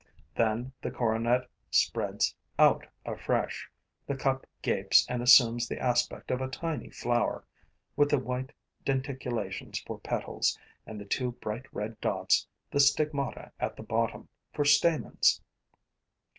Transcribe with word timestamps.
Then 0.33 0.71
the 0.81 0.89
coronet 0.89 1.47
spreads 1.69 2.33
out 2.57 2.87
afresh, 3.05 3.69
the 4.07 4.15
cup 4.15 4.47
gapes 4.63 5.05
and 5.07 5.21
assumes 5.21 5.67
the 5.67 5.77
aspect 5.79 6.31
of 6.31 6.41
a 6.41 6.47
tiny 6.49 6.89
flower, 6.89 7.45
with 7.95 8.09
the 8.09 8.17
white 8.17 8.51
denticulations 8.83 9.77
for 9.85 9.99
petals 9.99 10.57
and 10.87 10.99
the 10.99 11.05
two 11.05 11.33
bright 11.33 11.71
red 11.71 12.01
dots, 12.01 12.47
the 12.71 12.79
stigmata 12.79 13.51
at 13.59 13.75
the 13.75 13.83
bottom, 13.83 14.27
for 14.51 14.65
stamens. 14.65 15.39